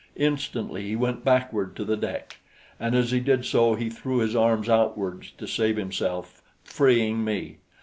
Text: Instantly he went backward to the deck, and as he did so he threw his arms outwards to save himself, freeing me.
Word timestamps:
Instantly 0.17 0.81
he 0.87 0.95
went 0.95 1.23
backward 1.23 1.75
to 1.75 1.85
the 1.85 1.95
deck, 1.95 2.37
and 2.79 2.95
as 2.95 3.11
he 3.11 3.19
did 3.19 3.45
so 3.45 3.75
he 3.75 3.87
threw 3.87 4.17
his 4.17 4.35
arms 4.35 4.67
outwards 4.67 5.29
to 5.37 5.45
save 5.45 5.77
himself, 5.77 6.41
freeing 6.63 7.23
me. 7.23 7.59